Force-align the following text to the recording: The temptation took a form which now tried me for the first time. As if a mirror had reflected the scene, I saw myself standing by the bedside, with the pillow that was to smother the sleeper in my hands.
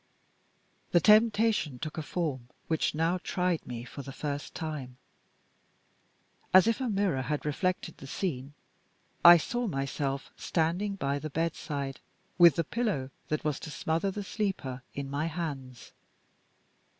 The 0.93 0.99
temptation 0.99 1.77
took 1.77 1.95
a 1.95 2.01
form 2.01 2.49
which 2.65 2.95
now 2.95 3.19
tried 3.19 3.67
me 3.67 3.83
for 3.83 4.01
the 4.01 4.11
first 4.11 4.55
time. 4.55 4.97
As 6.55 6.65
if 6.65 6.81
a 6.81 6.89
mirror 6.89 7.21
had 7.21 7.45
reflected 7.45 7.97
the 7.97 8.07
scene, 8.07 8.55
I 9.23 9.37
saw 9.37 9.67
myself 9.67 10.31
standing 10.35 10.95
by 10.95 11.19
the 11.19 11.29
bedside, 11.29 11.99
with 12.39 12.55
the 12.55 12.63
pillow 12.63 13.11
that 13.27 13.43
was 13.43 13.59
to 13.59 13.69
smother 13.69 14.09
the 14.09 14.23
sleeper 14.23 14.81
in 14.95 15.07
my 15.07 15.27
hands. 15.27 15.91